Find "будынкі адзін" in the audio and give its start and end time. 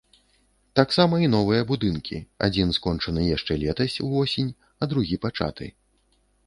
1.71-2.73